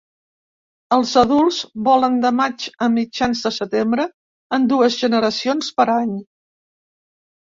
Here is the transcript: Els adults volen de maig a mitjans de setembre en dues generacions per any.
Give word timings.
Els 0.95 1.11
adults 1.21 1.59
volen 1.87 2.15
de 2.23 2.31
maig 2.39 2.65
a 2.85 2.89
mitjans 2.95 3.45
de 3.49 3.53
setembre 3.61 4.07
en 4.59 4.67
dues 4.73 4.99
generacions 5.03 5.71
per 5.81 5.89
any. 6.01 6.15